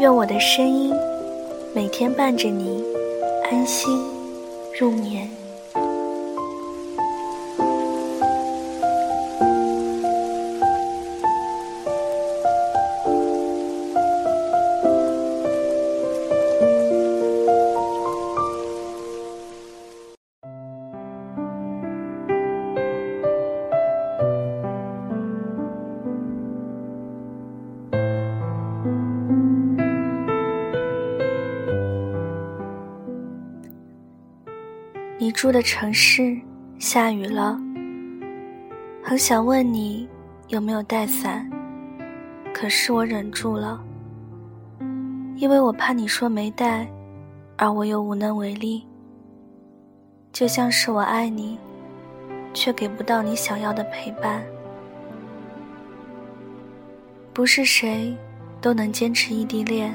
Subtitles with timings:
[0.00, 0.92] 愿我的声音
[1.72, 2.82] 每天伴着你
[3.44, 3.88] 安心
[4.76, 5.43] 入眠。
[35.34, 36.38] 住的城市
[36.78, 37.58] 下雨了，
[39.02, 40.08] 很想问你
[40.46, 41.50] 有没有带伞，
[42.54, 43.82] 可是我忍住了，
[45.34, 46.88] 因为我怕你说没带，
[47.56, 48.86] 而我又无能为力。
[50.32, 51.58] 就像是我爱你，
[52.54, 54.40] 却给不到你想要的陪伴。
[57.32, 58.16] 不是谁
[58.60, 59.92] 都能坚持异地恋，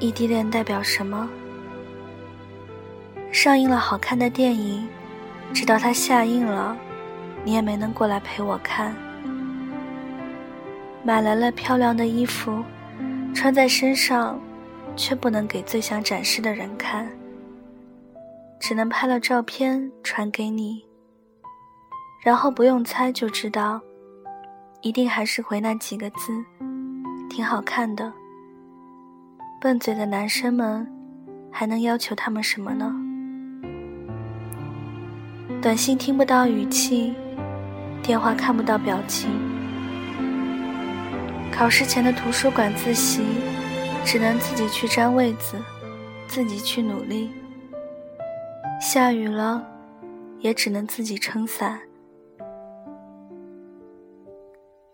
[0.00, 1.30] 异地恋代表什么？
[3.34, 4.88] 上映了好看的电影，
[5.52, 6.74] 直到它下映了，
[7.42, 8.94] 你也没能过来陪我看。
[11.02, 12.62] 买来了漂亮的衣服，
[13.34, 14.40] 穿在身上，
[14.94, 17.10] 却不能给最想展示的人看，
[18.60, 20.84] 只能拍了照片传给你。
[22.22, 23.80] 然后不用猜就知道，
[24.80, 26.32] 一定还是回那几个字，
[27.28, 28.12] 挺好看的。
[29.60, 30.88] 笨嘴的男生们，
[31.50, 32.94] 还能要求他们什么呢？
[35.64, 37.14] 短信听不到语气，
[38.02, 39.30] 电话看不到表情。
[41.50, 43.24] 考试前的图书馆自习，
[44.04, 45.56] 只能自己去占位子，
[46.26, 47.30] 自己去努力。
[48.78, 49.66] 下雨了，
[50.40, 51.80] 也只能自己撑伞。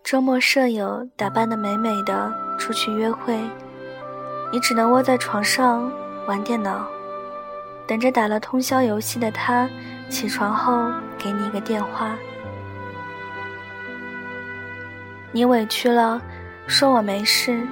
[0.05, 3.37] 周末舍友打扮的美美的出去约会，
[4.53, 5.91] 你只能窝在床上
[6.27, 6.87] 玩电脑，
[7.85, 9.69] 等着打了通宵游戏的他。
[10.11, 12.15] 起床后给你一个电话，
[15.31, 16.21] 你委屈了，
[16.67, 17.65] 说我没事，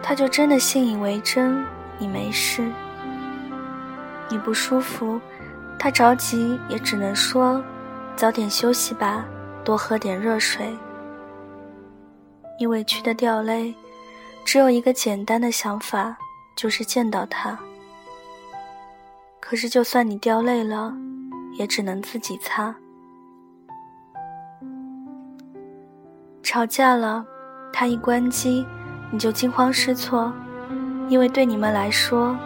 [0.00, 1.66] 他就真的信以为真，
[1.98, 2.70] 你没事。
[4.28, 5.20] 你不舒服，
[5.76, 7.62] 他着急也只能说，
[8.14, 9.24] 早点休息吧，
[9.64, 10.72] 多喝点热水。
[12.60, 13.74] 你委屈的掉泪，
[14.44, 16.16] 只有一个简单的想法，
[16.54, 17.58] 就是见到他。
[19.40, 20.94] 可是就算你掉泪了。
[21.58, 22.74] 也只能自己擦。
[26.42, 27.24] 吵架了，
[27.72, 28.66] 他一关机，
[29.10, 30.32] 你就惊慌失措，
[31.08, 32.36] 因为对你们来说，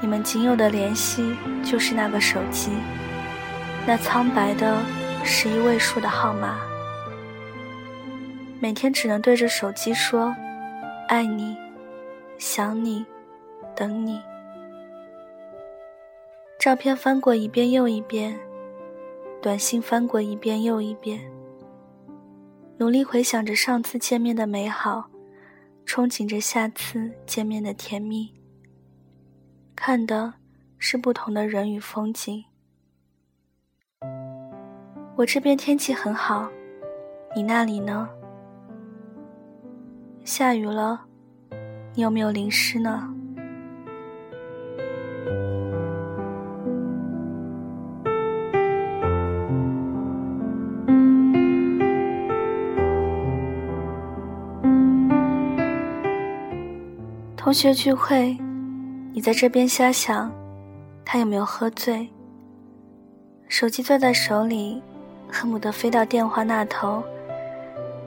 [0.00, 1.34] 你们仅有的联系
[1.64, 2.70] 就是那个手机，
[3.86, 4.78] 那苍白的
[5.24, 6.58] 十一位数的号码，
[8.60, 10.34] 每天只能对着手机说
[11.08, 11.56] “爱你，
[12.38, 13.04] 想你，
[13.74, 14.20] 等你”。
[16.60, 18.38] 照片翻过一遍又一遍，
[19.40, 21.18] 短信翻过一遍又一遍，
[22.76, 25.08] 努力回想着上次见面的美好，
[25.86, 28.30] 憧憬着下次见面的甜蜜。
[29.74, 30.34] 看的
[30.76, 32.44] 是不同的人与风景。
[35.16, 36.46] 我这边天气很好，
[37.34, 38.06] 你那里呢？
[40.26, 41.06] 下雨了，
[41.94, 43.16] 你有没有淋湿呢？
[57.50, 58.38] 同学聚会，
[59.12, 60.32] 你在这边瞎想，
[61.04, 62.08] 他有没有喝醉？
[63.48, 64.80] 手机攥在手里，
[65.28, 67.02] 恨不得飞到电话那头。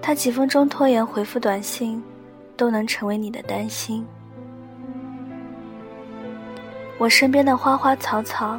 [0.01, 2.01] 他几分钟拖延回复短信，
[2.55, 4.07] 都能成为你的担心。
[6.97, 8.57] 我身边的花花草草，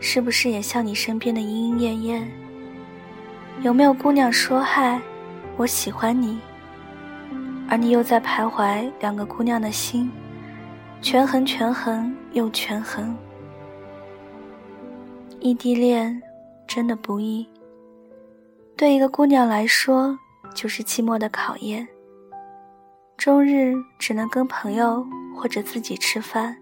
[0.00, 2.28] 是不是也像你身边的莺莺燕燕？
[3.62, 5.00] 有没有姑娘说嗨，
[5.56, 6.40] 我喜欢你？
[7.68, 10.10] 而你又在徘徊两个姑娘的心，
[11.02, 13.14] 权衡权衡又权衡。
[15.40, 16.20] 异地恋
[16.66, 17.46] 真的不易，
[18.76, 20.18] 对一个姑娘来说
[20.54, 21.86] 就是寂寞的考验。
[23.16, 25.06] 终日只能跟朋友
[25.36, 26.56] 或者自己吃饭，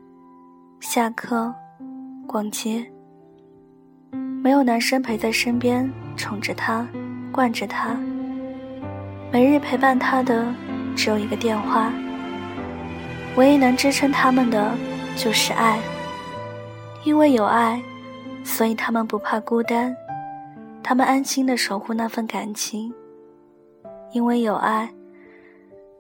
[0.80, 1.54] 下课，
[2.26, 2.84] 逛街。
[4.42, 6.86] 没有男生陪在身边，宠着她，
[7.30, 7.96] 惯着她。
[9.32, 10.46] 每日陪伴她的
[10.96, 11.92] 只有一个电话。
[13.36, 14.72] 唯一能支撑他们的
[15.14, 15.78] 就是爱，
[17.04, 17.80] 因为有爱，
[18.42, 19.94] 所以他们不怕孤单，
[20.82, 22.92] 他们安心的守护那份感情。
[24.12, 24.90] 因为有爱，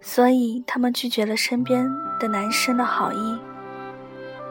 [0.00, 1.86] 所以他们拒绝了身边
[2.18, 3.38] 的男生的好意，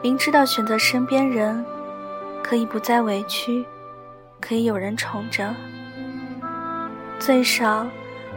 [0.02, 1.64] 明知道选择身边人，
[2.42, 3.64] 可以不再委屈。
[4.38, 5.52] 可以有人宠着，
[7.18, 7.86] 最少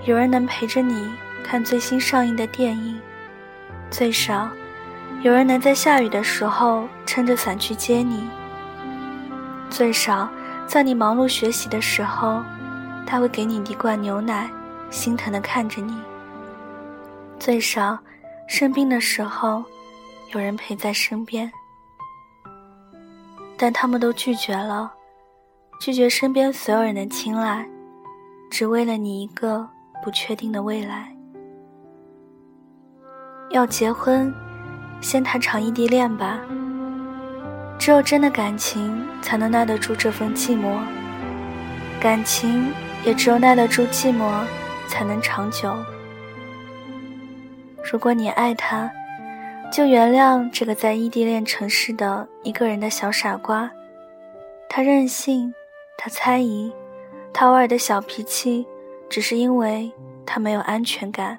[0.06, 1.12] 有人能陪着你
[1.44, 3.00] 看最新上映的电影，
[3.90, 4.50] 最少
[5.22, 8.28] 有人能在下雨的时候撑着伞去接你，
[9.70, 10.30] 最少
[10.68, 12.44] 在你忙碌学习的时候，
[13.06, 14.50] 他会给你一罐牛奶，
[14.90, 15.98] 心疼的看着你。
[17.40, 17.98] 最少
[18.48, 19.64] 生病的时候，
[20.34, 21.52] 有人陪在身边，
[23.58, 24.94] 但他们都拒绝了。
[25.82, 27.66] 拒绝身边所有人的青睐，
[28.52, 29.66] 只为了你一个
[30.04, 31.16] 不确定的未来。
[33.50, 34.34] 要结婚，
[35.02, 36.40] 先谈场异地恋吧。
[37.78, 40.80] 只有真的感情，才能耐得住这份寂寞；
[42.00, 42.72] 感情
[43.04, 44.44] 也只有耐得住寂寞，
[44.88, 45.76] 才能长久。
[47.92, 48.92] 如果你爱他，
[49.72, 53.72] 就原谅这个在异地恋城市的一个人的小傻瓜，
[54.70, 55.54] 他任性。
[56.02, 56.72] 他猜疑，
[57.34, 58.66] 他偶尔的小脾气，
[59.10, 59.92] 只是因为
[60.26, 61.38] 他没有安全感。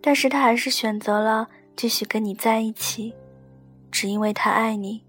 [0.00, 3.14] 但是他还是选择了继续跟你在一起，
[3.90, 5.04] 只因为他爱你。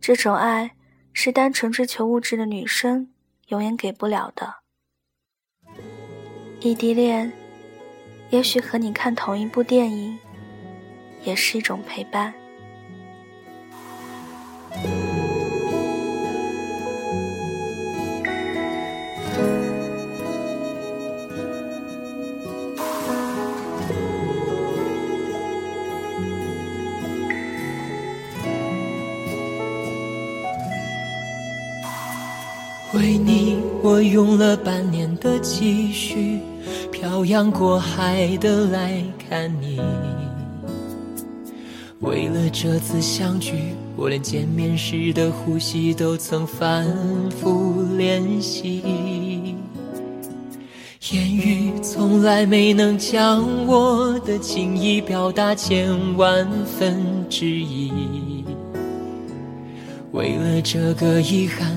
[0.00, 0.74] 这种爱，
[1.12, 3.10] 是单纯追求物质的女生
[3.48, 4.56] 永远给不了的。
[6.60, 7.32] 异地恋，
[8.30, 10.18] 也许和你看同一部电影，
[11.22, 12.32] 也是一种陪伴。
[32.94, 36.38] 为你，我用了半年的积蓄，
[36.92, 39.80] 漂洋过海的来看你。
[42.00, 46.86] 为了这次相聚，我连见面时的呼吸都曾反
[47.30, 49.56] 复练习。
[51.10, 57.92] 言语从来没能将我的情意表达千万分之一。
[60.12, 61.76] 为了这个遗憾。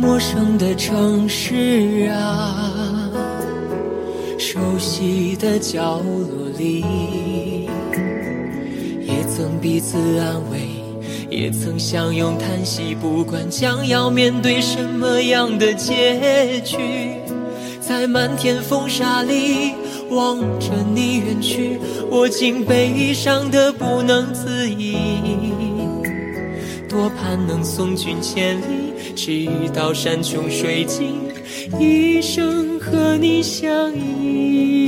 [0.00, 3.10] 陌生的城市啊，
[4.38, 6.84] 熟悉的角落里，
[9.02, 10.68] 也曾彼此安慰，
[11.28, 12.94] 也曾相拥叹息。
[12.94, 16.78] 不管将要面对什么样的结局，
[17.80, 19.72] 在漫天风沙里
[20.10, 24.96] 望着你远去，我竟悲伤的不能自已。
[26.88, 28.87] 多盼能送君千里。
[29.18, 31.12] 直到山穷水尽，
[31.80, 34.87] 一生和你相依。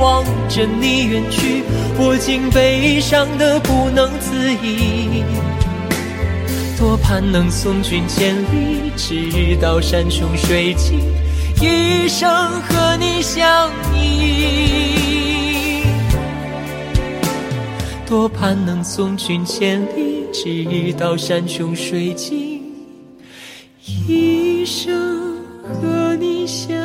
[0.00, 1.62] 望着你远去，
[1.98, 5.22] 我竟悲伤的不能自已。
[6.78, 10.98] 多盼能送君千里，直到山穷水尽，
[11.60, 12.26] 一生
[12.62, 15.84] 和你相依。
[18.08, 22.62] 多盼能送君千里，直到山穷水尽，
[23.84, 26.79] 一生和你相。